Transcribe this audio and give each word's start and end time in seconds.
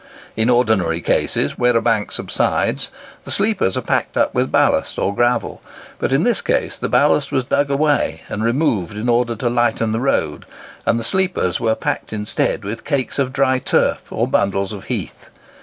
In 0.35 0.49
ordinary 0.49 0.99
cases, 0.99 1.59
where 1.59 1.77
a 1.77 1.79
bank 1.79 2.11
subsides, 2.11 2.89
the 3.23 3.29
sleepers 3.29 3.77
are 3.77 3.83
packed 3.83 4.17
up 4.17 4.33
with 4.33 4.51
ballast 4.51 4.97
or 4.97 5.13
gravel; 5.13 5.61
but 5.99 6.11
in 6.11 6.23
this 6.23 6.41
case 6.41 6.75
the 6.79 6.89
ballast 6.89 7.31
was 7.31 7.45
dug 7.45 7.69
away 7.69 8.23
and 8.27 8.43
removed 8.43 8.97
in 8.97 9.07
order 9.07 9.35
to 9.35 9.47
lighten 9.47 9.91
the 9.91 9.99
road, 9.99 10.47
and 10.87 10.99
the 10.99 11.03
sleepers 11.03 11.59
were 11.59 11.75
packed 11.75 12.11
instead 12.11 12.63
with 12.63 12.83
cakes 12.83 13.19
of 13.19 13.31
dry 13.31 13.59
turf 13.59 14.11
or 14.11 14.27
bundles 14.27 14.73
of 14.73 14.85
heath. 14.85 15.29